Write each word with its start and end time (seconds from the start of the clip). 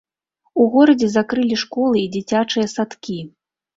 У 0.61 0.65
горадзе 0.75 1.09
закрылі 1.17 1.59
школы 1.65 1.97
і 2.05 2.09
дзіцячыя 2.17 2.65
садкі. 2.77 3.19